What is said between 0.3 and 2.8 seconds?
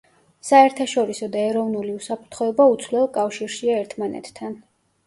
საერთაშორისო და ეროვნული უსაფრთხოება